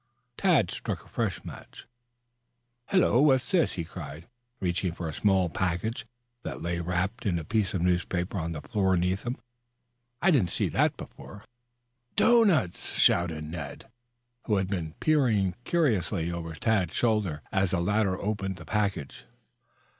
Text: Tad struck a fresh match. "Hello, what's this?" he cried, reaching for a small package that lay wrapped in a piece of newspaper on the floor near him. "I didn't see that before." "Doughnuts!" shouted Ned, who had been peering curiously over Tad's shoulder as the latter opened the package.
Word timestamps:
Tad 0.35 0.71
struck 0.71 1.05
a 1.05 1.09
fresh 1.09 1.45
match. 1.45 1.85
"Hello, 2.87 3.21
what's 3.21 3.51
this?" 3.51 3.73
he 3.73 3.83
cried, 3.83 4.27
reaching 4.59 4.91
for 4.93 5.07
a 5.07 5.13
small 5.13 5.47
package 5.47 6.07
that 6.41 6.59
lay 6.63 6.79
wrapped 6.79 7.23
in 7.23 7.37
a 7.37 7.43
piece 7.43 7.75
of 7.75 7.83
newspaper 7.83 8.39
on 8.39 8.51
the 8.51 8.61
floor 8.63 8.97
near 8.97 9.15
him. 9.15 9.37
"I 10.19 10.31
didn't 10.31 10.49
see 10.49 10.69
that 10.69 10.97
before." 10.97 11.45
"Doughnuts!" 12.15 12.93
shouted 12.97 13.43
Ned, 13.43 13.89
who 14.45 14.55
had 14.55 14.69
been 14.69 14.95
peering 14.99 15.53
curiously 15.65 16.31
over 16.31 16.55
Tad's 16.55 16.95
shoulder 16.95 17.43
as 17.51 17.69
the 17.69 17.79
latter 17.79 18.19
opened 18.19 18.55
the 18.55 18.65
package. 18.65 19.25